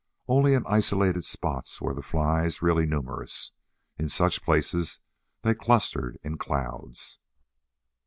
[0.27, 3.51] Only in isolated spots were the flies really numerous.
[3.99, 4.99] In such places
[5.43, 7.19] they clustered in clouds.